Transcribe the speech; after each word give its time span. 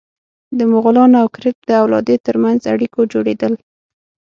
د 0.57 0.59
مغولانو 0.71 1.15
او 1.21 1.27
کرت 1.35 1.57
د 1.67 1.71
اولادې 1.81 2.15
تر 2.25 2.35
منځ 2.43 2.61
اړیکو 2.73 2.99
جوړېدل. 3.11 3.53